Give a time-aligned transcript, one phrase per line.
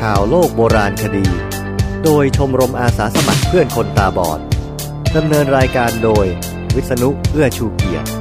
[0.00, 1.26] ข่าวโลกโบราณคดี
[2.04, 4.40] โดยชมรมอาสาสมัครเพื่อนคนตาบอด
[5.16, 6.26] ดำเนินรายการโดย
[6.74, 8.19] วิษณุเอื้อชูเกียรติ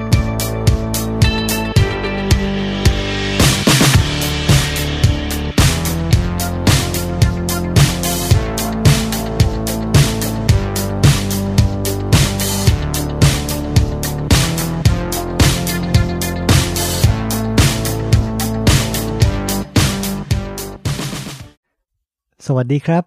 [22.51, 23.03] สวัสดีครับ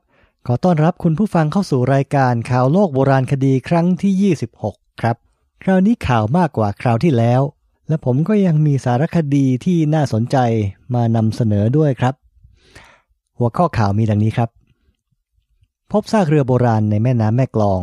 [0.46, 5.16] ขอต้อนรับคุณผู้ฟังเข้าสู่รายการข่าวโลกโบราณคดีครั้งที่ 26 ครับ
[5.62, 7.40] คราวนี้ข่าวมากกว่าคราวที่แล้ว
[7.88, 10.36] และผมก็ยังมีสารคดีที่น่าสนใจ
[10.94, 12.14] มานำเสนอด้วยครับ
[13.38, 14.50] หัวข้อข่าวมีดังนี้ครับ
[15.92, 17.80] พบซากเรือโบราณในแม่น้ำแม่กลอง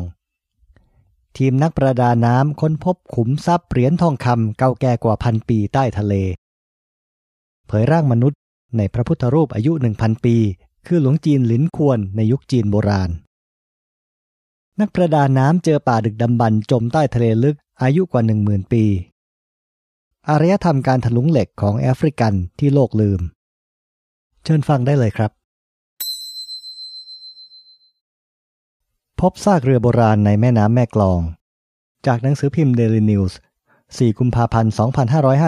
[1.37, 6.13] ทีมนักประดาน้ำค้นพบขุมทรัพย์เหรียญทองคำเก่าแก่กว่าพันปีใต้ทะเล
[7.67, 8.39] เผยร่างมนุษย์
[8.77, 10.37] ในพระพุทธรูปอายุ 1,000 ปี
[10.87, 13.09] คือหลวงจีนหลินควนในยุคจีนโบราณ
[14.79, 18.83] นักประดาน้ำเจอป่าดึกดำบรรจมใต้ทะเลลึกอายุกว่า 10,000 ปี
[20.29, 23.21] อารยธรรมการถลุงเหล็กของแอฟริกันที่โลกลืม
[24.43, 25.31] เชิญฟังได้เลยครับ
[29.19, 31.21] พบซากเรือโบราณในแม่น้ำแม่กลอง
[32.07, 33.33] จากหนังสือพิมพ์ Daily News
[33.75, 34.73] 4กุมภาพันธ์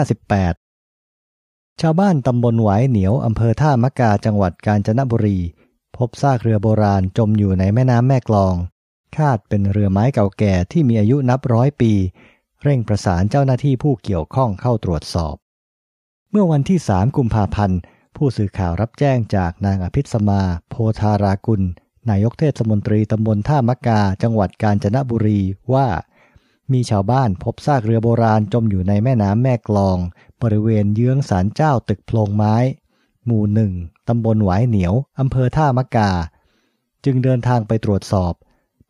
[0.08, 0.61] 2558
[1.80, 5.38] ชาวบ้านตำบลหวายเหนียวอำเภอท่ามะกาจังหวัดกาญจนบุรี
[5.96, 8.54] พบซากเรือโบราณจมอยู่ในแม่น้ำแม่กลอง
[9.16, 11.92] คาดเป็นเรือไม้เก่าแก่ที่มีอายุนับร้อยปี
[12.62, 15.34] เร่งประสานเจ้าหน้าที่ผู้เกี่ยวข้องเข้าตรวจสอบ
[16.30, 17.80] เมื่อวันที่ 3 กุมภาพันธ์
[18.16, 21.62] ผู้สื่อข่าวรับแจ้งจากนางอภิสมา โพธารากุล
[22.10, 25.40] นายกเทศมนตรีตำบลท่ามะกา จังหวัดกาญจนบุรี
[25.74, 25.86] ว่า
[26.72, 29.98] มีชาวบ้านพบซากเรือโบราณจมอยู่ในแม่น้ำแม่กลอง
[30.42, 32.56] บริเวณเยื้องศาลเจ้าตึกโพลงไม้
[33.26, 33.72] หมู่หนึ่ง
[34.08, 36.10] ตำบลหวายเหนียวอำเภอท่ามะกา
[37.04, 38.32] จึงเดินทางไปตรวจสอบ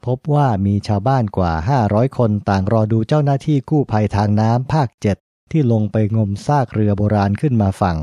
[0.06, 1.52] พบว่ามีชาวบ้านกว่า
[1.84, 4.88] 500 คนต่างรอดูเจ้าหน้าที่กู้ภัยทางน้ำภาค
[5.20, 7.98] 7 ที่ลงไปงมซากเรือโบราณขึ้นมาฝั่ง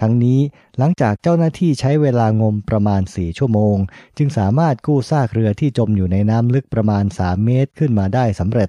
[0.00, 0.40] ทั้งนี้
[0.78, 3.76] หลังจากเจ้าหน้าที่ใช้เวลางมประมาณ 4 ชั่วโมง
[4.18, 8.68] จึงสามารถกู้ซากเรือที่จมอยู่ในน้ำลึกประมาณ 3 เมตรขึ้นมาได้สำเร็จ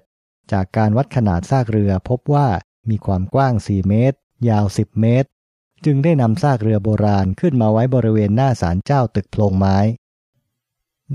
[0.51, 2.47] จากการวัดขนาดซากเรือพบว่า
[2.89, 4.17] มีความกว้าง 4 เมตร
[4.49, 5.29] ยาว 10 เมตร
[5.85, 9.77] จึงได้นำซากเรือโบราณขึ้นมาไว้บริเวณหน้าศาลเจ้าตึกโพลงไม้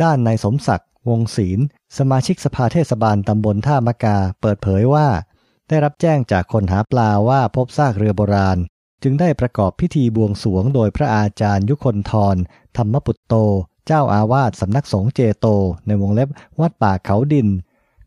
[0.03, 1.59] ด้านนายสมศักดิ์วงศิล
[1.99, 5.09] สมาชิกสภาเทศบาลตำบลท่ามะกา เปิดเผยว่า
[5.69, 8.59] ได้รับแจ้งจากคนหาปลาว่าพบซากเรือโบราณ
[9.03, 12.37] จึงได้ประกอบพิธีบวงสวงโดยพระอาจารย์ยุคนทร
[12.77, 13.35] ธรรมปุตโต
[13.87, 15.47] เจ้าอาวาสสำนักสงฆ์เจโต
[15.87, 16.29] ในวงเล็บ
[16.61, 17.49] วัดป่าเขาดิน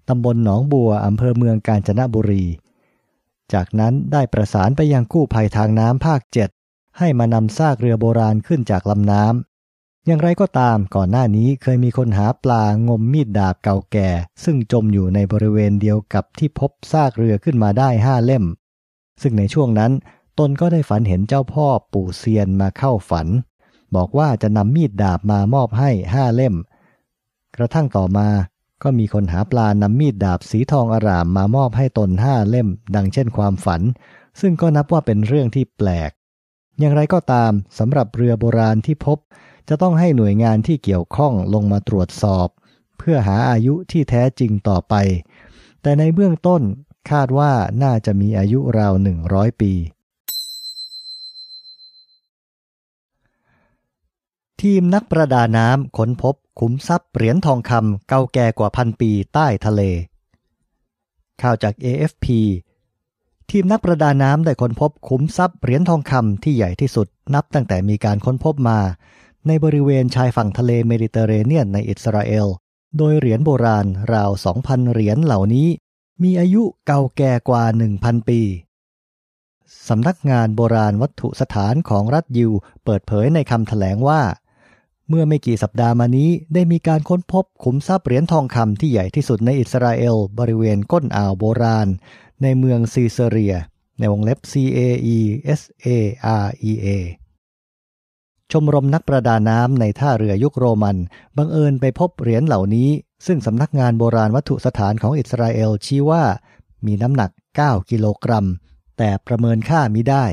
[0.08, 2.44] ตำบลหนองบัวอำเภอเมืองกาญจนบุรี
[3.54, 6.50] จากนั้นได้ประสานไปยังกู้ภัยทางน้ำภาคเจ็ด
[6.98, 14.10] ให้มานำซากเรือโบราณขึ้นจากลำน้ำ อย่างไรก็ตามก่อนหน้านี้เคยมีคนหาปลางมมีดดาบเก่าแก่
[14.44, 18.46] ซึ่งจมอยู่ในบริเวณเดียวกับที่พบซากเรือขึ้นมาได้ห้าเล่ม
[19.22, 19.92] ซึ่งในช่วงนั้น
[20.40, 23.28] ตนก็ได้ฝันเห็นเจ้าพ่อปู่เซียนมาเข้าฝัน
[23.96, 26.56] บอกว่าจะนำมีดดาบมามอบให้ห้าเล่ม
[27.56, 28.28] กระทั่งต่อมา
[28.84, 33.82] ก็มีคนหาปลานำมีดดาบสีทองอารามมามอบให้ตนห้าเล่ม ดังเช่นความฝัน
[34.40, 36.12] ซึ่งก็นับว่าเป็นเรื่องที่แปลก
[36.80, 39.18] อย่างไรก็ตามสำหรับเรือโบราณที่พบ
[39.70, 42.48] จะต้องให้หน่วยงานที่เกี่ยวข้องลงมาตรวจสอบ
[42.98, 44.94] เพื่อหาอายุที่แท้จริงต่อไป
[45.82, 46.62] แต่ในเบื้องต้น
[47.12, 47.52] คาดว่า
[47.84, 48.94] น่าจะมีอายุราว
[49.28, 49.74] 100ปี
[54.68, 59.82] ทีมนักประดาน้ำค้นพบขุมทรัพย์เหรียญทองคำเก่าแก่กว่าพันปีใต้ทะเล
[61.42, 62.26] ข่าวจาก AFP
[63.50, 68.80] ทีมนักประดาน้ำได้ค้นพบขุมทรัพย์เหรียญทองคำที่ใหญ่ที่สุดนับตั้งแต่มีการค้นพบมา
[69.48, 72.48] ในบริเวณชายฝั่งทะเลเมดิเตอร์เรเนียนในอิสราเอล
[72.98, 75.68] โดยเหรียญโบราณราว 2,000 เหรียญเหล่านี้
[76.24, 77.64] มีอายุเก่าแก่กว่า
[77.98, 78.42] 1,000 ปี
[79.88, 82.52] สำนักงานโบราณวัตถุสถานของรัฐยิว
[82.84, 84.22] เปิดเผยในคำถแถลงว่า
[85.14, 91.88] เมื่อไม่กี่สัปดาห์มานี้ได้มีการค้นพบขุมทรัพย์เหรียญทองคำที่ใหญ่ที่สุดในอิสราเอล บริเวณก้นอ่าวโบราณ
[92.42, 93.56] ในเมืองซีเซเรีย
[94.00, 94.80] ในวงเล็บ C A
[95.16, 95.18] E
[95.60, 95.88] S A
[96.44, 96.88] R E A
[98.52, 100.98] ชมรมนักประดาน้ำในท่าเรือยุคโรมัน
[101.38, 102.90] บังเอิญไปพบเหรียญเหล่านี้
[103.26, 106.24] ซึ่งสำนักงานโบราณวัตถุสถานของอิสราเอลชี้ว่า
[106.86, 107.30] มีน้ำหนัก
[107.62, 108.46] 9 กิโลกรัม
[108.98, 110.26] แต่ประเมินค่ามิได้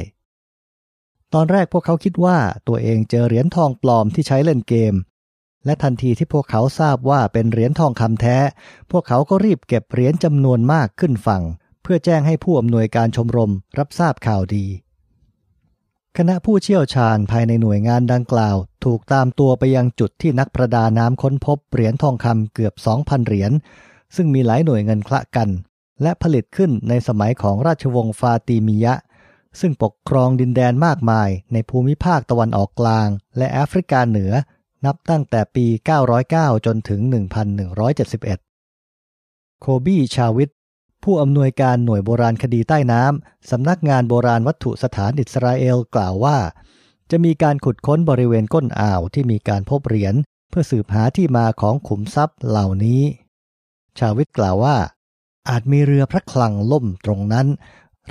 [1.34, 2.38] ตอนแรกพวกเขาคิดว่า
[2.68, 4.94] ตัวเองเจอเหรียญทองปลอมที่ใช้เล่นเกม
[5.64, 8.36] และทันทีที่พวกเขาทราบว่าเป็นเหรียญทองคำแท้
[8.90, 11.42] พวกเขาก็รีบเก็บเหรียญจำนวนมากขึ้นฝั่ง
[11.82, 14.66] เพื่อแจ้งให้ผู้อำนวยการชมรมรับทราบข่าวดี
[16.16, 23.52] คณะผู้เชี่ยวชาญภายในหน่วยงานดังกล่าว ถูกตามตัวไปยังจุดที่นักประดาน้ำค้นพบเหรียญทองคำเกือบ 2,000 เหรียญ
[24.16, 25.48] ซึ่งมีหลายหน่วยเงินคละกัน
[26.02, 28.94] และผลิตขึ้นในสมัยของราชวงศ์ฟาติมียะ
[29.60, 34.32] ซึ่งปกครองดินแดนมากมายในภูมิภาคตะวันออกกลาง และแอฟริกาเหนือ
[34.86, 35.66] นับตั้งแต่ปี
[36.16, 37.00] 909 จนถึง
[38.66, 40.48] 1171 โคบี้ชาวิต
[41.04, 46.38] ผู้อำนวยการหน่วยโบราณคดีใต้น้ำ สำนักงานโบราณวัตถุสถานอิสราเอลกล่าวว่า
[47.10, 50.14] จะมีการขุดค้นบริเวณก้นอ่าวที่มีการพบเหรียญ
[50.50, 53.02] เพื่อสืบหาที่มาของขุมทรัพย์เหล่านี้
[53.98, 54.76] ชาวิทกล่าวว่า
[55.48, 57.46] อาจมีเรือพระคลังล่มตรงนั้น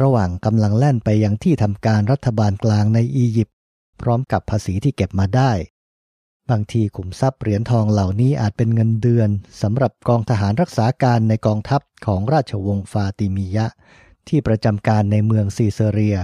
[0.02, 3.56] ระหว่างกำลังแล่นไปยังที่ทำการรัฐบาลกลางในอียิปต์
[4.02, 5.52] พร้อมกับภาษีที่เก็บมาได้
[6.50, 9.30] บางทีขุมทรัพย์เหรียญทองเหล่านี้อาจเป็นเงินเดือน
[9.62, 13.68] สำหรับกองทหารรักษาการในกองทัพของราชวงศ์ฟาติมียะ
[14.28, 16.18] ที่ประจำการในเมืองซีเซเรีย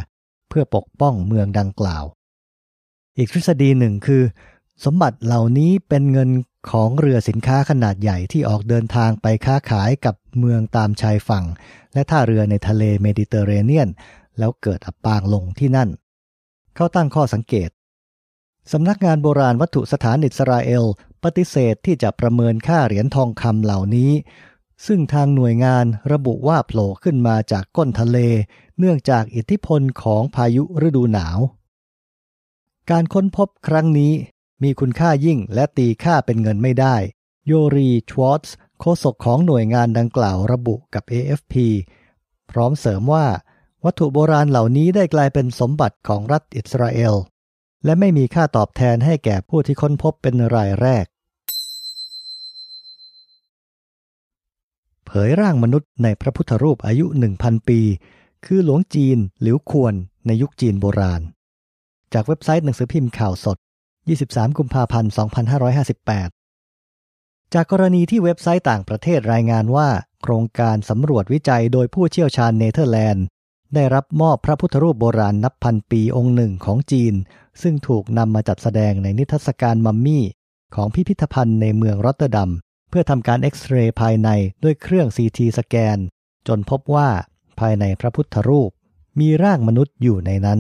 [0.50, 2.04] เพื่อปกป้องเมืองดังกล่าว
[3.18, 4.24] อีกทฤษฎีหนึ่งคือ
[4.84, 6.30] สมบัติเหล่านี้เป็นเงิน
[6.72, 11.46] ของเรือสินค้าขนาดใหญ่ที่ออกเดินทางไปค้าขายกับเมืองตามชายฝั่ง
[11.94, 13.90] และท่าเรือในทะเลเมดิเตอร์เรเนียน
[14.40, 15.90] แล้วเกิดอับปางลงที่นั่น
[16.76, 17.70] เขาตั้งข้อสังเกต
[18.72, 20.84] สำนักงานโบราณวัตถุสถานอิสราเอล
[21.24, 24.12] ปฏิเสธที่จะประเมินค่าเหรียญทองคำเหล่านี้
[24.86, 28.18] ซึ่งทางหน่วยงานระบุว่าโผล่ขึ้นมาจากก้นทะเล
[28.80, 31.40] เนื่องจากอิทธิพลของพายุฤดูหนาว
[32.92, 34.14] การค้นพบครั้งนี้
[34.64, 36.96] มีคุณค่ายิ่งและตีค่าเป็นเงินไม่ได้
[37.48, 41.54] โยรี ชวอตส์โฆษกของหน่วยงานดังกล่าวระบุกับ AFP
[42.52, 43.26] พร้อมเสริมว่า
[43.86, 47.16] วัตถุโบราณเหล่านี้ได้กลายเป็นสมบัติของรัฐอิสราเอล
[47.86, 51.06] และไม่มีค่าตอบแทนให้แก่ผู้ที่ค้นพบเป็นรายแรก
[55.06, 57.06] เผยร่างมนุษย์ในพระพุทธรูปอายุ
[57.38, 57.80] 1,000 ปี
[58.46, 59.94] คือหลวงจีนหลิวควร
[60.26, 61.22] ในยุคจีนโบราณ
[62.14, 63.58] จากเว็บไซต์หนังสือพิมพ์ข่าวสด
[64.08, 65.12] 23 กุมภาพันธ์
[66.34, 69.90] 2558 จากกรณีที่เว็บไซต์ต่างประเทศรายงานว่า
[70.22, 73.26] โครงการสำรวจวิจัยโดยผู้เชี่ยวชาญเนเธอร์แลนด์
[73.76, 77.14] ได้รับมอบพระพุทธรูปโบราณนับพันปีองค์หนึ่งของจีน
[77.62, 80.24] ซึ่งถูกนำมาจัดแสดงในนิทรรศการมัมมี่
[80.76, 82.52] ของพิพิธภัณฑ์ในเมืองรอตเตอร์ดัม
[82.90, 84.30] เพื่อทำการเอ็กซเรย์ภายใน
[84.64, 85.98] ด้วยเครื่อง CT scan
[86.48, 87.10] จนพบว่า
[87.60, 88.72] ภายในพระพุทธรูป
[89.20, 90.60] มีร่างมนุษย์อยู่ในนั้น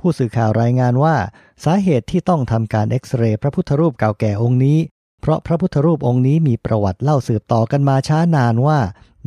[0.00, 1.16] ผู้สื่อข่าวรายงานว่า
[1.64, 4.78] สาเหตุที่ต้องทำการเอ็กซเรย์พระพุทธรูปเก่าแก่องค์นี้
[5.20, 8.78] เพราะพระพุทธรูปองค์นี้มีประวัติเล่าสืบต่อกันมาช้านานว่า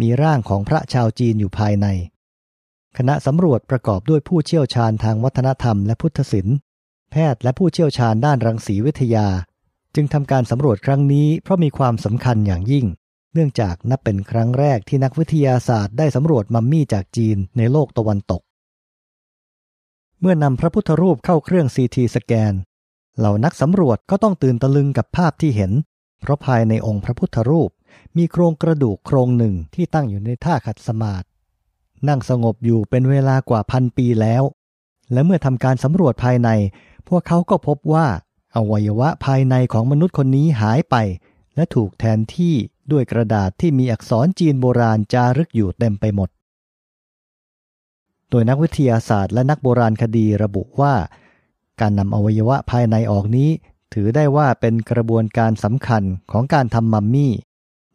[0.02, 1.88] มีร่างของพระชาวจีนอยู่ภายใน
[2.98, 6.58] คณะสำรวจประกอบด้วยผู้เชี่ยวชาญทางวัฒนธรรมและพุทธศิลป์
[7.12, 9.28] แพทย์และผู้เชี่ยวชาญด้านรังสีวิทยา
[9.96, 12.86] จึงทำการสำรวจครั้งนี้เพราะมีความสำคัญอย่างยิ่ง
[13.34, 18.42] เนื่องจากนับเป็นครั้งแรกที่นักวิทยาศาสตร์ได้สำรวจมัมมี่จากจีนในโลกตะวันตก
[20.22, 22.54] เมื่อนำพระพุทธรูปเข้าเครื่องซีทีสแกน
[23.18, 25.72] เหล่านักสำรวจก็ต้องตื่นตะลึงกับภาพที่เห็น
[26.22, 27.70] เพราะภายในองค์พระพุทธรูป
[28.18, 31.26] มีโครงกระดูกโครงหนึ่งที่ตั้งอยู่ในท่าขัดสมาธิ
[32.08, 34.44] นั่งสงบอยู่เป็นเวลากว่าพันปีแล้ว
[35.12, 36.50] และเมื่อทำการสำรวจภายใน
[37.08, 38.08] พวกเขาก็พบว่า
[38.56, 40.96] อวัยวะภายในของมนุษย์คนนี้หายไป
[41.56, 42.56] และถูกแทนที่
[42.92, 46.30] ด้วยกระดาษที่มีอักษรจีนโบราณจารึกอยู่เต็มไปหมด
[48.30, 50.94] โดยนักวิทยาศาสตร์และนักโบราณคดีระบุว่า
[51.82, 53.50] การนำอวัยวะภายในออกนี้
[53.94, 57.34] ถือได้ว่าเป็นกระบวนการสำคัญของการทำมัมมี่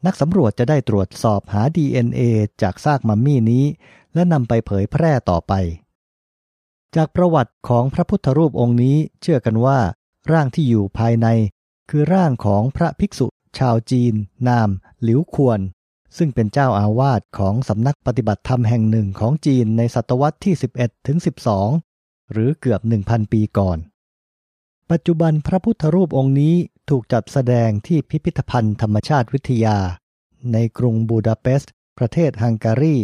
[0.07, 2.21] นักสำรวจจะได้ตรวจสอบหา DNA
[2.63, 3.65] จากซากมัมมี่นี้
[4.15, 5.53] และนำไปเผยแพร่ต่อไป
[6.97, 9.79] จากประวัติของพระพุทธรูปองค์นี้เชื่อกันว่า
[10.33, 11.27] ร่างที่อยู่ภายใน
[11.91, 13.27] คือร่างของพระภิกษุ
[13.59, 14.15] ชาวจีน
[14.49, 14.69] นาม
[15.03, 15.61] หลิวควร
[16.19, 21.19] ซึ่งเป็นเจ้าอาวาสของสำนักปฏิบัติธรรมแห่งหนึ่งของจีนในศตวรรษที่ 11 ถึง
[21.71, 23.79] 12 หรือเกือบ 1,000 ปีก่อน
[24.91, 26.55] ปัจจุบันพระพุทธรูปองค์นี้
[26.89, 29.79] ถูกจัดแสดงที่พิพิธภัณฑ์ธรรมชาติวิทยา
[30.53, 32.97] ในกรุงบูดาเปสต์ ประเทศฮังการี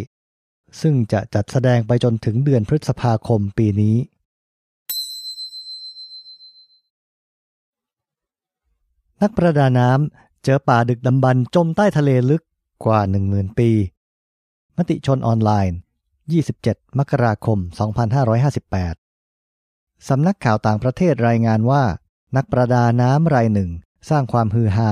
[0.80, 3.96] ซึ่งจะจัดแสดงไปจนถึงเดือนพฤษภาคมปีนี้
[9.22, 12.42] นักประดาน้ำเจอป่าดึกดำบรรจมใต้ทะเลลึก
[12.84, 13.70] กว่า 10,000 ปี
[14.76, 15.78] มติชนออนไลน์
[16.36, 17.58] 27 มกราคม
[19.22, 21.82] 2558 สำนักข่าวต่างประเทศรายงานว่า
[22.36, 23.70] นักประดาน้ำรายหนึ่ง
[24.08, 24.90] สร้างความฮือฮา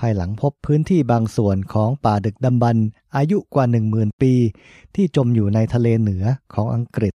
[0.00, 2.76] ภายหลังพบพื้นที่บางส่วนของป่าดึกดำบรร
[3.16, 4.32] อายุกว่าหนึ่งหมื่นปี
[4.94, 6.24] ที่จมอยู่ในทะเลเหนือ
[6.54, 7.14] ของอังกฤษ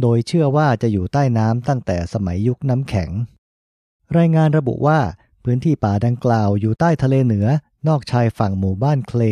[0.00, 3.10] โดยเชื่อว่าจะอยู่ใต้น้ำตั้งแต่สมัยยุคน้ำแข็ง
[4.18, 4.98] รายงานระบุว่า
[5.44, 7.46] พื้นที่ป่าดังกล่าวอยู่ใต้ทะเลเหนือ
[7.86, 9.22] นอกชายฝั่งหมู่บ้านเคล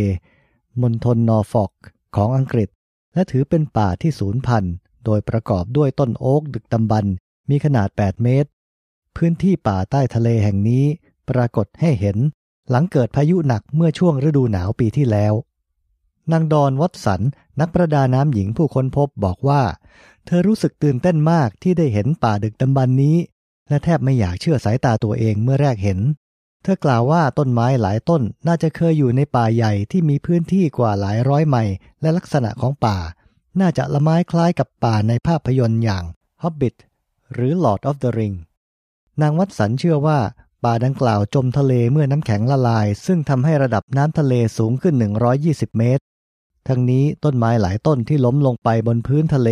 [0.82, 1.72] มณฑลนอร์ฟอก
[2.16, 2.68] ของอังกฤษ
[3.14, 4.74] และถือเป็นป่าที่สูญพันธุ์
[5.04, 7.06] โดยประกอบด้วยต้นโอ๊กดึกดำบรร
[7.50, 8.50] มีขนาด 8 เมตร
[9.16, 10.84] พื้นที่ป่าใต้ทะเลแห่งนี้
[11.30, 12.16] ปรากฏให้เห็น
[12.70, 15.34] หลังเกิดพายุหนักเมื่อช่วงฤดูหนาวปีที่แล้ว
[16.32, 17.22] นางดอนวัตสัน
[17.60, 19.62] นักประดาน้ำหญิงผู้ค้นพบบอกว่า
[20.26, 23.16] เธอรู้สึกตื่นเต้นมากที่ได้เห็นป่าดึกดำบรรนี้
[23.68, 25.98] และแทบไม่อยากเชื่อสายตาตัวเองเมื่อแรกเห็น
[26.62, 32.96] เธอกล่าวว่าต้นไม้หลายต้นน่าจะเคยอยู่ในป่าใหญ่ที่มีพื้นที่กว่าหลายร้อยไมล์และลักษณะของป่า
[33.60, 36.04] น่าจะละไม้คล้ายกับป่าในภาพยนตร์อย่าง
[36.42, 36.76] Hobbit
[37.32, 38.36] หรือ Lord of the Ring
[39.20, 40.18] นางวัตสันเชื่อว่า
[40.64, 44.94] ป่าดังกล่าวจมทะเลเมื่อน้ำแข็งละลาย ซึ่งทำให้ระดับน้ำทะเลสูงขึ้น
[45.36, 46.02] 120 เมตร
[46.68, 49.50] ทั้งนี้ต้นไม้หลายต้นที่ล้มลงไปบนพื้นทะเล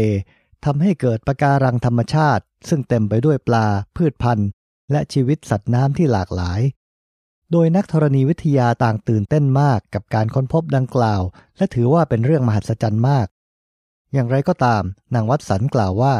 [0.64, 4.48] ทำให้เกิดปะการังธรรมชาติ ซึ่งเต็มไปด้วยปลา พืชพันธุ์
[4.90, 6.60] และชีวิตสัตว์น้ำที่หลากหลาย
[7.52, 11.22] โดยนักธรณีวิทยาต่างตื่นเต้นมากกับการค้นพบดังกล่าว
[11.56, 13.26] และถือว่าเป็นเรื่องมหัศจรรย์มาก
[14.12, 14.82] อย่างไรก็ตาม
[15.14, 16.14] นางวัดสันกล่าวว่า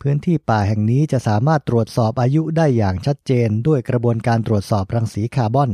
[0.00, 5.70] พื้นที่ป่าแห่งนี้จะสามารถตรวจสอบอายุได้อย่างชัดเจน ด้วยกระบวนการตรวจสอบรังสีคาร์บอน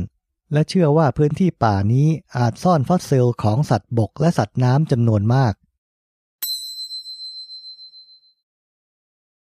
[0.53, 5.53] และเชื่อว่าพื้นที่ป่านี้อาจซ่อนฟอสซิลของสัตว์บกและสัตว์น้ำจำนวนมาก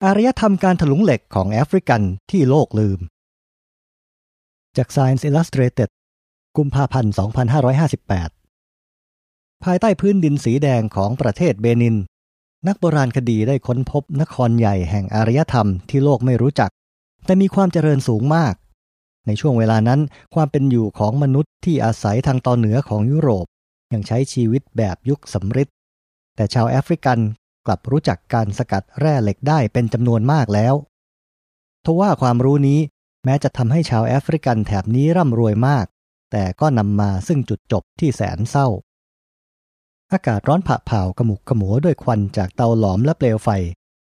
[0.04, 3.00] อารยธรรมการถลุงเหล็กของแอฟริกันที่โลกลืม
[4.77, 5.89] จาก Science Illustrated
[6.58, 7.13] กุมภาพันธ์
[8.38, 11.96] 2558 ภายใต้พื้นดินสีแดงของประเทศเบนิน
[12.68, 16.70] นักโบราณคดีได้ค้นพบนครใหญ่แห่งอารยธรรมที่โลกไม่รู้จัก
[17.25, 18.53] แต่มีความเจริญสูงมาก
[19.27, 20.00] ในช่วงเวลานั้น
[20.34, 23.46] ความเป็นอยู่ของมนุษย์ที่อาศัยทางตอนเหนือของยุโรป
[23.94, 25.70] ยังใช้ชีวิตแบบยุคสำริด
[26.36, 27.20] แต่ชาวแอฟริกัน
[27.65, 30.74] กลับรู้จักการสกัดแร่เหล็กได้เป็นจำนวนมากแล้ว
[31.86, 32.80] ทว่าความรู้นี้
[33.25, 35.86] แม้จะทำให้ชาวแอฟริกันแถบนี้ร่ำรวยมาก
[36.32, 38.68] แต่ก็นำมาซึ่งจุดจบที่แสนเศร้า
[40.12, 43.50] อากาศร้อนผ่าเผากระมุกกระหมัวด้วยควันจากเตาหลอมและเปลวไฟ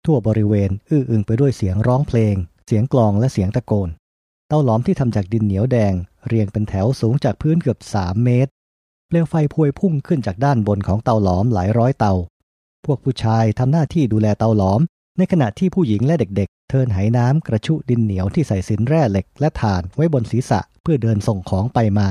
[0.06, 2.36] ทั่วบริเวณอื้ออึงไปด้วยเสียงร้องเพลง
[2.66, 3.90] เสียงกลองและเสียงตะโกน
[4.48, 5.94] เตาหลอมที่ทำจากดินเหนียวแดง
[6.28, 8.52] เรียงเป็นแถวสูงจากพื้นเกือบสามเมตร
[9.08, 12.14] เปลวไฟพวยพุ่งขึ้นจากด้านบนของเตาหลอมหลายร้อยเตา
[12.86, 14.82] พวกผู้ชายทำหน้าที่ดูแลเตาหลอม
[15.18, 22.10] ในขณะที่ผู้หญิงและเด็กๆ เทินไหน้ำกระชุดินเหนียวที่ใส่สินแร่เหล็กและถ่านไว้บนศีรษะเพื่อเดินส่งของไปมา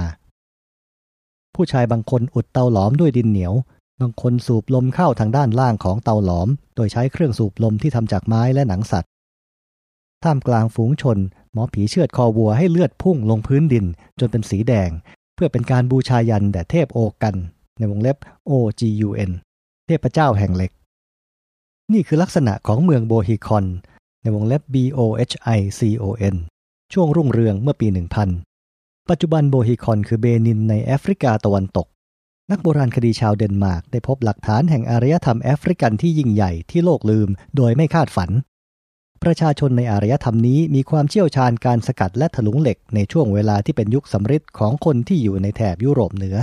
[1.55, 3.55] ผู้ชายบางคนอุดเตาหลอมด้วยดินเหนียว
[4.01, 9.11] บางคนสูบลมเข้าทางด้านล่างของเตาหลอม โดยใช้เครื่องสูบลมที่ทำจากไม้และหนังสัตว์
[10.25, 11.19] ท่ามกลางฝูงชน
[11.53, 13.85] หมอผีเชือดคอวัวให้เลือดพุ่งลงพื้นดิน
[14.21, 14.91] จนเป็นสีแดง
[15.35, 17.35] เพื่อเป็นการบูชายันแด่เทพโอกัน
[17.79, 18.17] ในวงเล็บ
[18.51, 19.31] OGUN
[19.87, 20.73] เทพเจ้าแห่งเหล็ก
[21.93, 23.67] นี่คือลักษณะของเมืองโบฮิคอน
[24.26, 26.37] ในวงเล็บ BOHICON
[26.92, 27.87] ช่วงรุ่งเรืองเมื่อปี
[28.49, 31.87] 1000 ปัจจุบันโบฮิคอนคือเบนินในแอฟริกาตะวันตก
[32.50, 38.30] นักโบราณคดีชาวเดนมาร์กได้พบหลักฐานแห่งอารยธรรมแอฟริกันที่ยิ่งใหญ่ที่โลกลืมโดยไม่คาดฝัน
[39.23, 46.37] ประชาชนในอารยธรรมนี้มีความเชี่ยวชาญการสกัดและถลุงเหล็กในช่วงเวลาที่เป็นยุคสำริดของคนที่อยู่ในแถบยุโรปเหนือ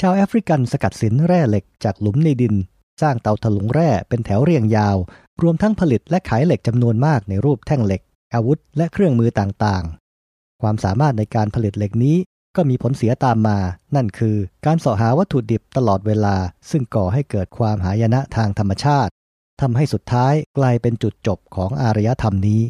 [0.00, 2.56] ชาวแอฟริกันสกัดสินแร่เหล็กจากหลุมในดิน
[3.02, 4.96] สร้างเตาถลุงแร่เป็นแถวเรียงยาว
[5.42, 8.02] รวมทั้งผลิตและขายเหล็กจำนวนมากในรูปแท่งเหล็ก
[8.34, 12.16] อาวุธ และเครื่องมือต่างๆ ความสามารถในการผลิตเหล็กนี้
[12.56, 13.58] ก็มีผลเสียตามมา
[13.96, 16.36] นั่นคือการสอหาวัตถุดิบตลอดเวลา
[16.70, 19.12] ซึ่งก่อให้เกิดความหายนะทางธรรมชาติ
[19.60, 22.62] ทำให้สุดท้ายกลายเป็นจุดจบของอารยธรรมนี้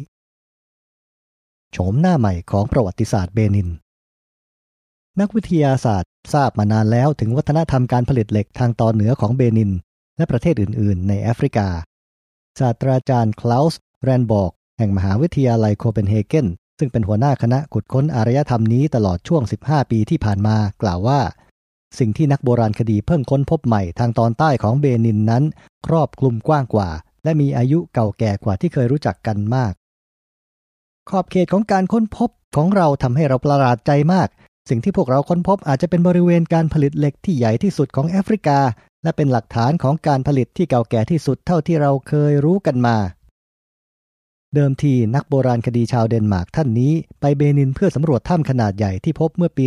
[1.71, 3.69] โฉมหน้าใหม่ของประวัติศาสตร์เบนิน
[5.19, 9.71] นักวิทยาศาสตร์ ทราบมานานแล้วถึงวัฒนธรรมการผลิตเหล็กทางตอนเหนือของเบนิน
[10.17, 11.67] และประเทศอื่น ๆ ในแอฟริกา
[12.59, 16.47] ศาสตราจารย์คลาวส์แรนบอก แห่งมหาวิทยาลัยโคเปนเฮเกน
[16.79, 21.21] ซึ่งเป็นหัวหน้าคณะขุดค้นอารยธรรมนี้ตลอดช่วง 15 ปีที่ผ่านมากล่าวว่า
[21.99, 25.43] สิ่งที่นักโบราณคดีเพิ่งค้นพบใหม่ทางตอนใต้ของเบนินนั้น
[25.87, 26.89] ครอบคลุมกว้างกว่า
[27.23, 29.73] และมีอายุเก่าแก่กว่าที่เคยรู้จักกันมาก
[31.09, 34.27] ขอบเขตของการค้นพบของเราทำให้เราประหลาดใจมาก
[34.69, 38.59] สิ่งที่พวกเราค้นพบอาจจะเป็นบริเวณการผลิตเหล็กที่ใหญ่ที่สุดของแอฟริกา
[39.03, 42.97] และเป็นหลักฐานของการผลิตที่เก่าแก่ที่สุดเท่าที่เราเคยรู้กันมา
[44.55, 49.63] เดิมทีนักโบราณคดีชาวเดนมาร์กท่านนี้ไปเบนินเพื่อสำรวจถ้ำขนาดใหญ่ที่พบเมื่อปี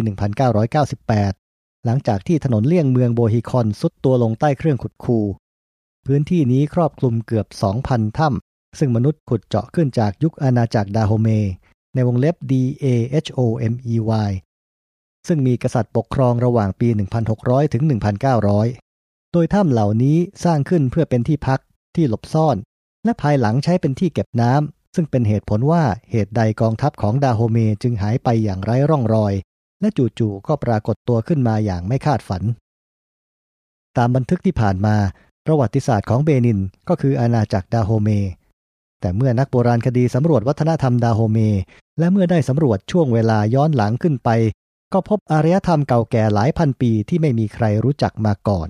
[0.93, 5.19] 1998 หลังจากที่ถนนเลี่ยงเมืองโบฮิคอนสุดตัวลงใต้เครื่องขุดคู
[6.07, 7.47] พื้นที่นี้ครอบคลุมเกือบ
[7.83, 11.29] 2,000 ถ้ำซึ่งมนุษย์ขุดเจาะขึ้นจากยุคอาณาจักรดาโฮเม
[11.95, 12.53] ในวงเล็บ D
[12.85, 12.87] A
[13.25, 13.41] H O
[13.73, 13.95] M E
[14.29, 14.31] Y
[15.29, 16.89] ซึ่งมีกษัตริย์ปกครองระหว่างปี
[17.31, 18.84] 1,600 ถึง 1,900
[19.37, 21.61] โดยถ้ำเหล่านี้สร้างขึ้นเพื่อเป็นที่พัก
[21.95, 22.57] ที่หลบซ่อน
[23.05, 29.35] และภายหลังใช้เป็นที่เก็บน้ำซึ่งเป็นเหตุผลว่าเหตุใดกองทัพของดาโฮเมจึงหายไปอย่างไร้ร่องรอย
[29.81, 29.89] และ
[30.19, 32.43] จู่ๆก็ปรากฏตัวขึ้นมาอย่างไม่คาดฝัน
[33.97, 34.97] ตามบันทึกที่ผ่านมา
[35.47, 38.09] ประวัติศาสตร์ของเบนินก็คืออาณาจักรดาโฮเม
[39.01, 41.39] แต่เมื่อนักโบราณคดีสำรวจวัฒนธรรมดาโฮเม
[41.99, 44.31] และเมื่อได้สำรวจช่วงเวลาย้อนหลังขึ้นไป
[44.93, 48.69] ก็พบอารยธรรมเก่าแก่หลายพันปีที่ไม่มีใครรู้จักมาก่อน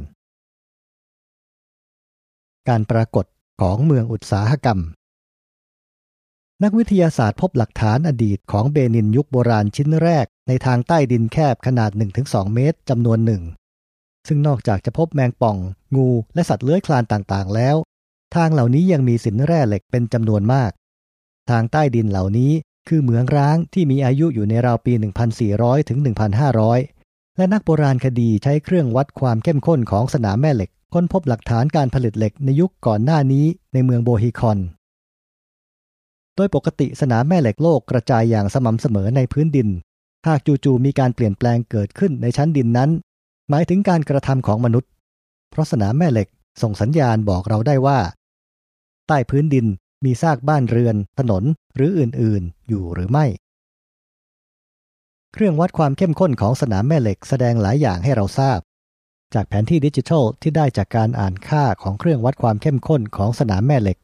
[2.68, 3.24] การปรากฏ
[3.60, 4.78] ของเมืองอุตสาหกรรม
[6.62, 11.90] นักวิทยาศาสตร์พบหลักฐานอดีตของเบนินยุคโบราณชิ้นแรกในทางใต้ดินแคบขนาด
[12.22, 13.42] 1-2 เมตรจำนวนหนึ่ง
[14.28, 15.56] ซึ่งนอกจากจะพบแมงป่อง
[15.96, 17.76] งูและสัตว์เลื้อยคลานต่างๆ แล้ว
[18.36, 20.70] ทางเหล่านี้ยังมีสินแร่เหล็กเป็นจำนวนมาก
[21.50, 22.52] ทางใต้ดินเหล่านี้
[22.88, 24.92] คือเหมืองร้างที่มีอายุอยู่ในราวปี
[25.40, 25.98] 1,400 ถึง
[26.68, 34.58] 1,500 และนักโบราณคดีใช้เครื่องวัดความเข้มข้นของสนามแม่เหล็ก ค้นพบหลักฐานการผลิตเหล็กในยุคก่อนหน้านี้ในเมืองโบฮิคอน
[36.36, 39.68] โดยปกติสนามแม่เหล็กโลกกระจายอย่างสม่ำเสมอในพื้นดิน
[40.26, 42.90] หากจู่ๆมีการเปลี่ยนแปลงเกิดขึ้นในชั้นดินนั้น
[43.50, 44.90] หมายถึงการกระทำของมนุษย์
[45.50, 46.28] เพราะสนามแม่เหล็ก
[46.62, 47.98] ส่งสัญญาณบอกเราได้ว่า
[49.06, 49.66] ใต้พื้นดิน
[50.04, 51.44] มีซากบ้านเรือน ถนน
[51.76, 53.26] หรืออื่นๆ อยู่หรือไม่
[55.32, 58.60] เครื่องวัดความเข้มข้นของสนามแม่เหล็กแสดงหลายอย่างให้เราทราบ
[59.34, 63.98] จากแผนที่ดิจิทัลที่ได้จากการอ่านค่าของเครื่องวัดความเข้มข้นของสนามแม่เหล็ก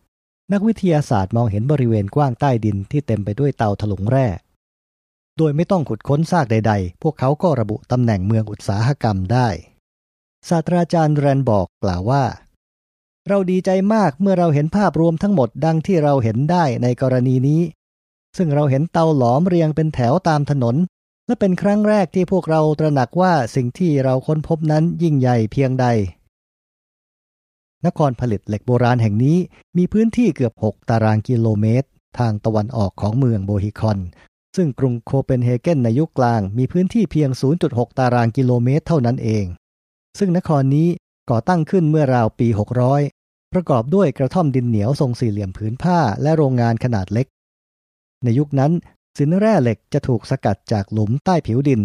[0.53, 4.27] นักวิทยาศาสตร์มองเห็นบริเวณกว้างใต้ดินที่เต็มไปด้วยเตาถลุงแร่
[5.37, 9.49] โดยไม่ต้องขุดค้นซากใด ๆ พวกเขาก็ระบุตำแหน่งเมืองอุตสาหกรรมได้
[10.49, 12.25] ศาสตราจารย์แรนบอกกล่าวว่า
[13.29, 17.63] เราดีใจมากเมื่อเราเห็นภาพรวมทั้งหมดดังที่เราเห็นได้ในกรณีนี้
[18.37, 20.77] ซึ่งเราเห็นเตาหลอมเรียงเป็นแถวตามถนน
[21.31, 25.87] และเป็นครั้งแรกที่พวกเราตระหนักว่าสิ่งที่เราค้นพบนั้นยิ่งใหญ่เพียงใด
[27.87, 29.39] นครผลิตเหล็กโบราณแห่งนี้
[29.77, 33.99] มีพื้นที่เกือบ 6 ตารางกิโลเมตร ทางตะวันออกของเมืองโบฮิคอน
[34.57, 37.31] ซึ่งกรุงโคเปนเฮเกนในยุคกลางมีพื้นที่เพียง
[37.65, 39.45] 0.6 ตารางกิโลเมตรเท่านั้นเอง
[40.19, 40.89] ซึ่งนครนี้
[41.31, 42.49] ก่อตั้งขึ้นเมื่อราวปี
[43.01, 47.27] 600 ประกอบด้วยกระท่อมดินเหนียวทรงสี่เหลี่ยมผืนผ้าและโรงงานขนาดเล็ก
[48.25, 48.73] ในยุคนั้น
[49.19, 51.83] สินแร่เหล็กจะถูกสกัดจากหลุมใต้ผิวดิน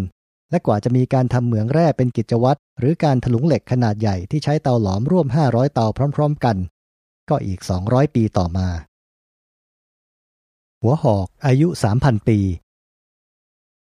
[0.51, 6.57] และกว่าจะมีการทำเหมืองแร่เป็นกิจวัตรหรือการถลุงเหล็กขนาดใหญ่ที่ใช้เตาหลอมร่วม 500 เตาพร้อม ๆ กัน
[7.29, 8.67] ก็อีก 200 ปีต่อมา
[10.81, 12.39] หัวหอกอายุ 3,000 ปี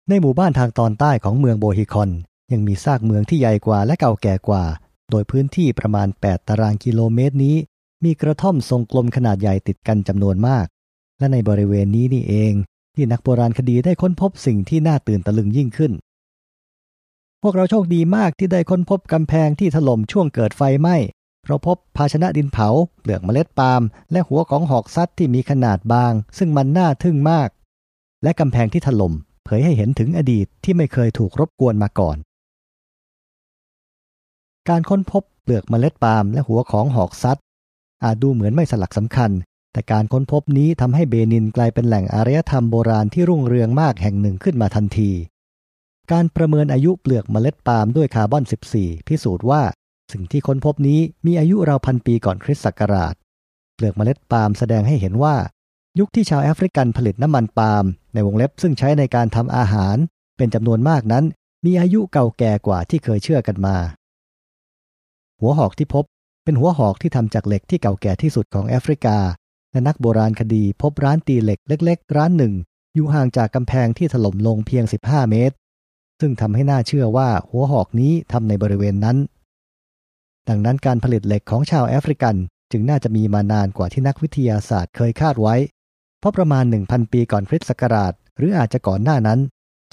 [0.08, 2.10] ในหมู่บ้านทางตอนใต้ของเมืองโบฮิคอน
[2.52, 4.64] ยังมีซากเมืองที่ใหญ่กว่าและเก่าแก่กว่า
[5.10, 7.56] โดยพื้นที่ประมาณ 8 ตารางกิโลเมตรนี้
[8.04, 10.66] มีกระท่อมทรงกลมขนาดใหญ่ติดกันจำนวนมาก
[11.18, 12.52] และในบริเวณนี้นี่เอง
[12.98, 15.92] ที่นักโบราณคดีได้ค้นพบสิ่งที่น่าตื่นตะลึงยิ่งขึ้น
[17.42, 20.96] พวกเราโชคดีมากที่ได้ค้นพบกำแพงที่ถล่มช่วงเกิดไฟไหม้
[21.46, 22.68] เราพบภาชนะดินเผา
[23.00, 23.82] เปลือกเมล็ดปาล์ม
[24.12, 27.48] และหัวของหอกซัดที่มีขนาดบาง ซึ่งมันน่าทึ่งมาก
[28.22, 29.12] และกำแพงที่ถล่ม
[29.44, 32.16] เผยให้เห็นถึงอดีตที่ไม่เคยถูกรบกวนมาก่อน
[34.68, 37.38] การค้นพบเปลือกเมล็ดปาล์มและหัวของหอกซัด
[38.04, 39.30] อาจดูเหมือนไม่สลักสำคัญ
[39.72, 45.10] แต่การค้นพบนี้ทำให้เบนินกลายเป็นแหล่งอารยธรรมโบราณที่รุ่งเรืองมากแห่งหนึ่งขึ้นมาทันที
[46.12, 48.44] การประเมินอายุเปลือกเมล็ดปาล์มด้วยคาร์บอน
[48.76, 49.62] 14 พิสูจน์ว่า
[50.12, 53.14] สิ่งที่ค้นพบนี้มีอายุราวพันปีก่อนคริสต์ศักราช
[53.74, 55.36] เปลือกเมล็ดปาล์มแสดงให้เห็นว่า
[55.98, 59.96] ยุคที่ชาวแอฟริกันผลิตน้ำมันปาล์มในวงเล็บซึ่งใช้ในการทำอาหาร
[60.36, 61.24] เป็นจำนวนมากนั้น
[61.64, 63.76] มีอายุเก่าแก่กว่าที่เคยเชื่อกันมา
[65.40, 66.04] หัวหอกที่พบ
[66.44, 69.16] เป็นหัวหอกที่ทำจากเหล็กที่เก่าแก่ที่สุดของแอฟริกา
[69.72, 72.54] และนักโบราณคดีพบร้านตีเหล็กเล็ก ๆ ร้านหนึ่ง
[72.94, 75.54] อยู่ห่างจากกำแพงที่ถล่มลงเพียง 15 เมตร
[76.20, 79.16] ซึ่งทำให้น่าเชื่อว่าหัวหอกนี้ทำในบริเวณนั้น
[80.48, 82.36] ดังนั้นการผลิตเหล็กของชาวแอฟริกัน
[82.72, 85.56] จึงน่าจะมีมานานกว่าที่นักวิทยาศาสตร์เคยคาดไว้
[86.18, 89.40] เพราะประมาณ 1,000 ปีก่อนคริสต์ศักราช หรืออาจจะก่อนหน้านั้น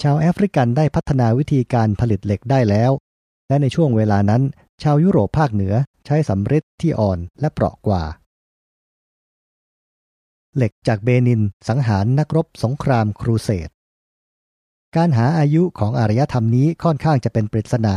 [0.02, 2.90] ชาวแอฟริกันได้พัฒนาวิธีการผลิตเหล็กได้แล้ว
[3.48, 4.42] และในช่วงเวลานั้น
[4.82, 5.74] ชาวยุโรปภาคเหนือ
[6.06, 8.02] ใช้สำริดที่อ่อนและเปราะกว่า
[10.56, 13.68] เหล็กจากเบนินสังหารนักรบสงครามครูเสด
[14.96, 17.96] การหาอายุของอารยธรรมนี้ค่อนข้างจะเป็นปริศนา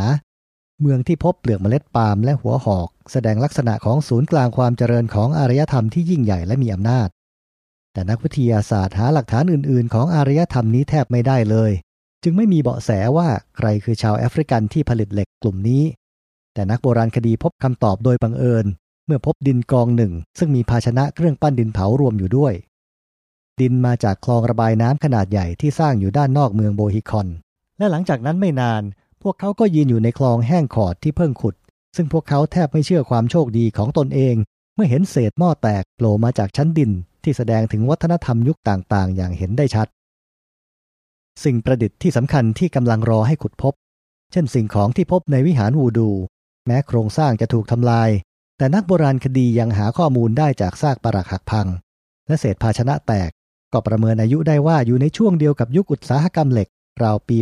[0.81, 7.07] เมืองที่พบเปลือกเมล็ดปาล์มและหัวหอก แสดงลักษณะของศูนย์กลางความเจริญของอารยธรรมที่ยิ่งใหญ่และมีอำนาจ
[7.93, 11.71] แต่นักวิทยาศาสตร์หาหลักฐานอื่น ๆ ของอารยธรรมนี้แทบไม่ได้เลย
[12.23, 15.83] จึงไม่มีเบาะแสว่าใครคือชาวแอฟริกันที่ผลิตเหล็กกลุ่มนี้
[16.53, 18.65] แต่นักโบราณคดีพบคำตอบโดยบังเอิญ
[19.09, 22.53] เมื่อพบดินกองหนึ่ง ซึ่งมีภาชนะเครื่องปั้นดินเผารวมอยู่ด้วย
[23.61, 27.27] ดินมาจากคลองระบายน้ำขนาดใหญ่ที่สร้างอยู่ด้านนอกเมืองโบฮิคอน
[27.77, 28.81] และหลังจากนั้นไม่นาน
[29.21, 31.55] พวกเขาก็ยืนอยู่ในคลองแห้งขอดที่เพิ่งขุด
[31.95, 34.35] ซึ่งพวกเขาแทบไม่เชื่อความโชคดีของตนเอง
[34.75, 36.91] เมื่อเห็นเศษหม้อแตกโผล่มาจากชั้นดิน
[37.23, 39.87] ที่แสดงถึงวัฒนธรรมยุคต่างๆ อย่างเห็นได้ชัด
[41.43, 43.73] สิ่งประดิษฐ์ที่สำคัญที่กำลังรอให้ขุดพบ
[44.31, 46.09] เช่นสิ่งของที่พบในวิหารวูดู
[46.65, 48.09] แม้โครงสร้างจะถูกทำลาย
[48.59, 51.67] แต่นักโบราณคดียังหาข้อมูลได้จากซากปรักหักพัง
[52.27, 53.29] และเศษภาชนะแตก
[53.73, 56.67] ก็ประเมินอายุได้ว่าอยู่ในช่วงเดียวกับยุคอุตสาหกรรมเหล็ก
[57.03, 57.37] ราวปี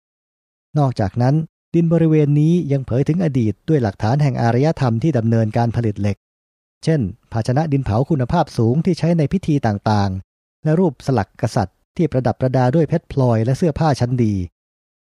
[0.00, 1.34] 800 นอกจากนั้น
[1.74, 6.16] ดินบริเวณนี้ยังเผยถึงอดีตด้วยหลักฐานแห่งอารยธรรมที่ดำเนินการผลิตเหล็ก
[6.84, 7.00] เช่น
[7.32, 14.34] ภาชนะดินเผาคุณภาพสูงที่ใช้ในพิธีต่างๆ และรูปสลักกษัตริย์ ที่ประดับประดาด้วยเพชรพลอยและเสื้อผ้าชั้นดี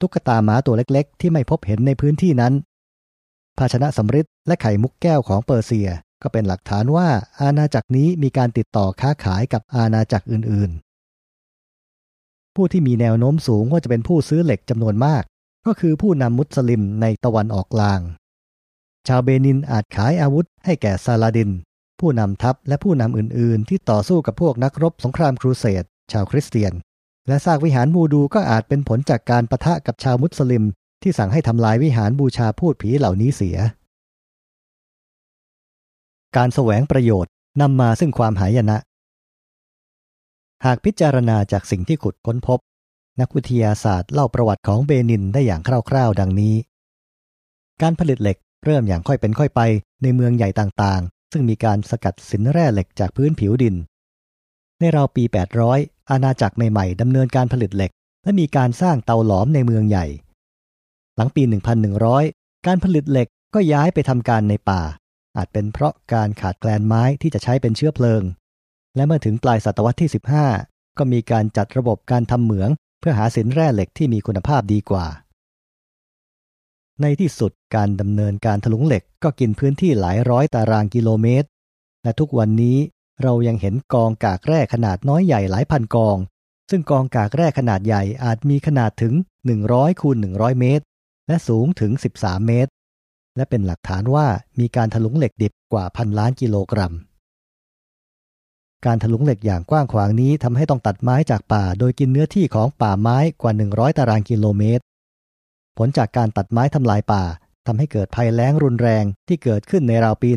[0.01, 2.53] ตุ๊กตาหมาตัวเล็กๆ ที่ไม่พบเห็นในพื้นที่นั้น
[3.59, 5.89] ภาชนะสำริดและไข่มุกแก้วของเปอร์เซีย
[6.23, 7.09] ก็เป็นหลักฐานว่า
[7.41, 15.23] อาณาจักรนี้มีการติดต่อค้าขายกับอาณาจักรอื่นๆ ผู้ที่มีแนวโน้มสูงว่าจะเป็นผู้ซื้อเหล็กจำนวนมาก
[15.67, 18.01] ก็คือผู้นำมุสลิมในตะวันออกกลาง
[19.09, 21.51] ชาวเบนินอาจขายอาวุธให้แก่ซาลาดิน
[22.01, 26.73] ผู้นำทัพและผู้นำอื่นๆ ที่ต่อสู้กับพวกนักรบสงครามครูเสดชาวคริสเตียน
[27.29, 30.65] และซากวิหารมูดูก็อาจเป็นผลจากการประทะกับชาวมุสลิม
[31.03, 33.57] ที่สั่งให้ทำลายวิหารบูชาพูดผีเหล่านี้เสีย
[36.37, 38.79] การแสวงประโยชน์นำมาซึ่งความหายนะ
[40.65, 42.59] หากพิจารณาจากสิ่งที่ขุดค้นพบ
[43.21, 46.55] นักวิทยาศาสตร์เล่าประวัติของเบนินได้อย่างคร่าวๆ ดังนี้
[47.83, 49.61] การผลิตเหล็กเริ่มอย่างค่อยเป็นค่อยไป
[50.03, 53.77] ในเมืองใหญ่ต่างๆ ซึ่งมีการสกัดสินแร่เหล็กจากพื้นผิวดิน
[54.79, 55.25] ในราวปี
[55.67, 57.91] 800 อาณาจักรใหม่ๆดำเนินการผลิตเหล็ก
[58.23, 60.07] และมีการสร้างเตาหลอมในเมืองใหญ่
[61.17, 61.43] หลังปี
[62.05, 64.83] 1100 การผลิตเหล็กก็ย้ายไปทำการในป่า
[65.37, 68.23] อาจเป็นเพราะการขาดแคลนไม้ที่จะใช้เป็นเชื้อเพลิง
[68.97, 70.11] และเมื่อถึงปลายศตวรรษที่
[70.55, 72.71] 15 ก็มีการจัดระบบการทำเหมือง
[73.01, 75.07] เพื่อหาสินแร่เหล็กที่มีคุณภาพดีกว่า
[77.01, 81.49] ในที่สุดการดำเนินการถลุงเหล็กก็กินพื้นที่หลายร้อยตารางกิโลเมตร
[82.03, 82.79] และทุกวันนี้
[83.23, 86.17] เรายังเห็นกองกากแร่ขนาดน้อยใหญ่หลายพันกอง
[86.71, 89.15] ซึ่งกองกากแร่ขนาดใหญ่อาจมีขนาดถึง
[89.59, 90.85] 100คูณ100 เมตร
[91.33, 92.71] และสูงถึง 13 เมตร
[93.37, 94.27] และเป็นหลักฐานว่า
[94.61, 96.93] มีการถลุงเหล็กดิบกว่าพันล้านกิโลกรัม
[98.87, 104.85] การถลุงเหล็กอย่างกว้างขวางนี้ทำให้ต้องตัดไม้จากป่า โดยกินเนื้อที่ของป่าไม้กว่า 100 ตารางกิโลเมตร
[105.79, 107.23] ผลจากการตัดไม้ทำลายป่า
[107.67, 110.31] ทำให้เกิดภัยแล้งรุนแรงที่เกิดขึ้นในราวปี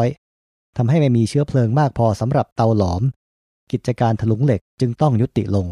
[0.00, 3.02] 1500 ทำให้ไม่มีเชื้อเพลิงมากพอสำหรับเตาหลอม
[3.72, 5.66] กิจการถลุงเหล็กจึงต้องยุติลง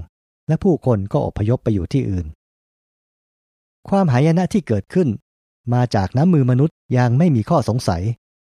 [0.49, 2.27] และผู้คนก็อพยพไปอยู่ที่อื่น
[3.89, 5.09] ความหายนะที่เกิดขึ้น
[5.73, 8.03] มาจากน้ำมือมนุษย์ยังไม่มีข้อสงสัย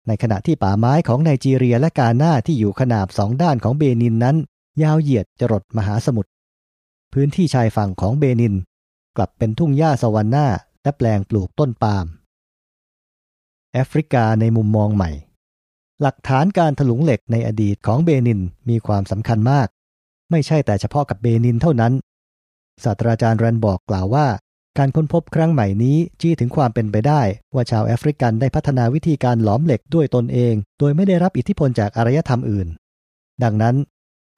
[0.07, 4.35] ในขณะที่ป่าไม้ของไนจีเรียและกาหน้าที่อยู่ขนาบสองด้านของเบนินนั้น
[4.83, 6.31] ยาวเหยียดจรดมหาสมุทร
[7.13, 8.55] พื้นที่ชายฝั่งของเบนิน
[9.17, 10.47] กลับเป็นทุ่งหญ้าสวรรค์หน้า
[10.83, 12.05] และแปลงปลูกต้นปาล์ม
[13.73, 15.11] แอฟริกาในมุมมองใหม่
[16.01, 19.67] หลักฐานการถลุงเหล็กในอดีตของเบนินมีความสำคัญมาก
[20.31, 21.93] ไม่ใช่แต่เฉพาะกับเบนินเท่านั้น
[22.83, 24.27] ศาสตราจารย์แรนบอกกล่าวว่า
[24.77, 27.21] การค้นพบครั้งใหม่นี้ชี้ถึงความเป็นไปได้
[27.53, 32.67] ว่าชาวแอฟริกันได้พัฒนาวิธีการหลอมเหล็กด้วยตนเอง โดยไม่ได้รับอิทธิพลจากอารยธรรมอื่น
[33.43, 33.75] ดังนั้น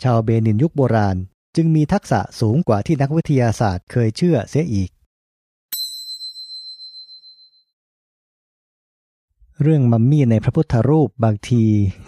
[0.04, 1.17] ชาวเบนินยุคโบราณ
[1.56, 4.89] จึงมีทักษะสูงกว่าที่นักวิทยาศาสตร์เคยเชื่อเสียอีก
[9.62, 11.63] เรื่องมัมมี่ในพระพุทธรูปบางที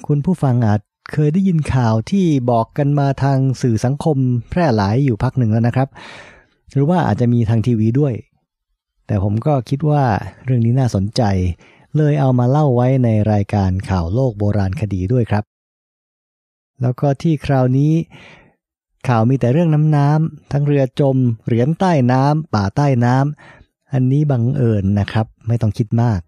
[0.08, 4.18] คุณผู้ฟังอาจเคยได้ยินข่าวที่บอกกันมาทางสื่อสังคม
[4.50, 5.89] แพร่หลายอยู่พักหนึ่งแล้วนะครับ
[6.74, 8.14] หรือว่าอาจจะมีทางทีวีด้วย
[9.08, 10.04] แต่ผมก็คิดว่า
[10.46, 11.22] เรื่องนี้น่าสนใจ
[11.98, 15.44] เลยเอามาเล่าไว้ในรายการข่าวโลกโบราณคดีด้วยครับ
[16.82, 17.94] แล้วก็ที่คราวนี้
[19.08, 26.20] ข่าวมีแต่เรื่องน้ำน้ำทั้งเรือจม เหรียญใต้น้ำป่าใต้น้ำอันนี้บังเอิญนะครับ ไม่ต้องคิดมาก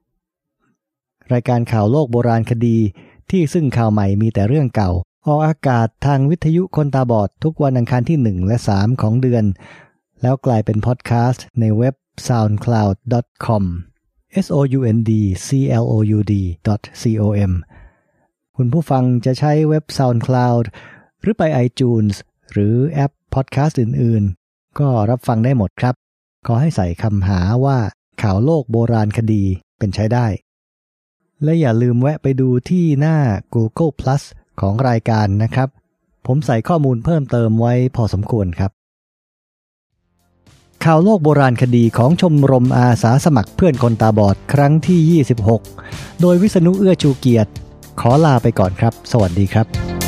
[1.33, 2.77] รายการข่าวโลกโบราณคดี
[3.29, 4.91] ที่ซึ่งข่าวใหม่มีแต่เรื่องเก่า
[5.25, 9.43] ออกอากาศทางวิทยุคนตาบอดทุกวันอังคารที่ 1 และ 3 ของเดือน
[10.21, 11.95] แล้วกลายเป็นพอดแคสต์ในเว็บ
[12.27, 13.63] soundcloud.com
[14.45, 15.11] s o u n d
[15.47, 15.49] c
[15.81, 16.33] l o u d
[17.39, 17.51] com
[18.57, 20.65] คุณผู้ฟังจะใช้เว็บ SoundCloud
[21.21, 22.15] หรือไป iTunes
[22.51, 25.95] หรือแอปพอดแคสต์อื่นๆ ก็รับฟังได้หมดครับ
[26.47, 27.77] ขอให้ใส่คำหาว่า
[28.21, 29.43] ข่าวโลกโบราณคดี
[29.77, 30.27] เป็นใช้ได้
[31.43, 33.17] และอย่าลืมแวะไปดูที่หน้า
[33.53, 34.23] Google Plus
[34.61, 35.69] ของรายการนะครับ
[36.27, 38.71] ผมใส่ข้อมูลเพิ่มเติมไว้พอสมควรครับ
[40.85, 45.23] ข่าวโลกโบราณคดีของชมรมอาสาสมัครเพื่อนคนตาบอดครั้งที่
[45.65, 47.51] 26 โดยวิษณุเอื้อชูเกียรติ
[47.99, 50.00] ขอลาไปก่อนครับ สวัสดีครับ